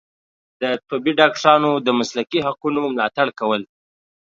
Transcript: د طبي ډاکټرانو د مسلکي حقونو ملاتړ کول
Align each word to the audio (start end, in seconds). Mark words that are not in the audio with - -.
د 0.61 0.63
طبي 0.89 1.11
ډاکټرانو 1.21 1.71
د 1.85 1.87
مسلکي 1.99 2.39
حقونو 2.47 2.81
ملاتړ 2.95 3.27
کول 3.39 3.61